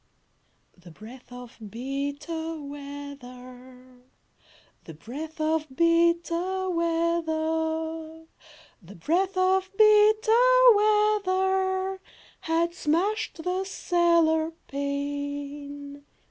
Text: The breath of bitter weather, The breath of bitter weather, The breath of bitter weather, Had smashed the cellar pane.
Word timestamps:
The 0.75 0.89
breath 0.89 1.31
of 1.31 1.57
bitter 1.69 2.59
weather, 2.59 4.01
The 4.85 4.95
breath 4.95 5.39
of 5.39 5.67
bitter 5.75 6.71
weather, 6.71 8.25
The 8.81 8.95
breath 8.95 9.37
of 9.37 9.69
bitter 9.77 10.73
weather, 10.73 11.99
Had 12.39 12.73
smashed 12.73 13.43
the 13.43 13.63
cellar 13.63 14.53
pane. 14.65 16.03